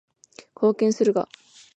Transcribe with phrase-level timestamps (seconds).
[0.55, 1.29] 貢献するが